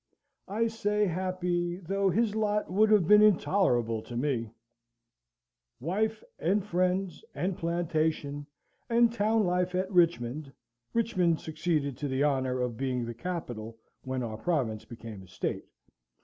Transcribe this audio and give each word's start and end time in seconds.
I 0.47 0.65
say 0.65 1.05
happy, 1.05 1.77
though 1.77 2.09
his 2.09 2.33
lot 2.33 2.71
would 2.71 2.89
have 2.89 3.07
been 3.07 3.21
intolerable 3.21 4.01
to 4.01 4.17
me: 4.17 4.49
wife, 5.79 6.23
and 6.39 6.65
friends, 6.65 7.23
and 7.35 7.55
plantation, 7.55 8.47
and 8.89 9.13
town 9.13 9.43
life 9.45 9.75
at 9.75 9.91
Richmond 9.91 10.51
(Richmond 10.95 11.39
succeeded 11.39 11.97
to 11.97 12.07
the 12.07 12.23
honour 12.23 12.61
of 12.61 12.77
being 12.77 13.05
the 13.05 13.13
capital 13.13 13.77
when 14.03 14.23
our 14.23 14.37
Province 14.37 14.85
became 14.85 15.21
a 15.21 15.27
State). 15.27 15.65